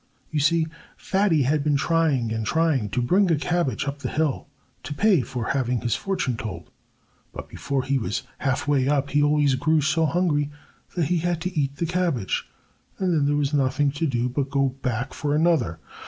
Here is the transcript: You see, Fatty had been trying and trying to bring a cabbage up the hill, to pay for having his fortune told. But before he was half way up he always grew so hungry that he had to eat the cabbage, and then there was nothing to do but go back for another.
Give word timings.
You 0.31 0.39
see, 0.39 0.65
Fatty 0.97 1.43
had 1.43 1.63
been 1.63 1.75
trying 1.75 2.31
and 2.33 2.43
trying 2.43 2.89
to 2.89 3.03
bring 3.03 3.29
a 3.31 3.35
cabbage 3.37 3.85
up 3.85 3.99
the 3.99 4.09
hill, 4.09 4.47
to 4.81 4.95
pay 4.95 5.21
for 5.21 5.49
having 5.51 5.81
his 5.81 5.95
fortune 5.95 6.37
told. 6.37 6.71
But 7.31 7.47
before 7.47 7.83
he 7.83 7.99
was 7.99 8.23
half 8.39 8.67
way 8.67 8.87
up 8.87 9.11
he 9.11 9.21
always 9.21 9.53
grew 9.53 9.79
so 9.79 10.07
hungry 10.07 10.49
that 10.95 11.05
he 11.09 11.19
had 11.19 11.39
to 11.41 11.55
eat 11.55 11.75
the 11.75 11.85
cabbage, 11.85 12.49
and 12.97 13.13
then 13.13 13.27
there 13.27 13.35
was 13.35 13.53
nothing 13.53 13.91
to 13.91 14.07
do 14.07 14.27
but 14.27 14.49
go 14.49 14.69
back 14.69 15.13
for 15.13 15.35
another. 15.35 15.79